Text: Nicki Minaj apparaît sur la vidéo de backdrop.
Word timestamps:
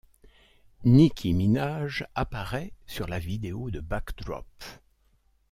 Nicki 0.83 1.31
Minaj 1.31 2.01
apparaît 2.15 2.73
sur 2.87 3.05
la 3.07 3.19
vidéo 3.19 3.69
de 3.69 3.81
backdrop. 3.81 4.47